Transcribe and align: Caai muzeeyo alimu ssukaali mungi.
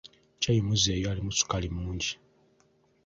Caai 0.41 0.61
muzeeyo 0.67 1.07
alimu 1.11 1.31
ssukaali 1.33 1.67
mungi. 1.75 2.11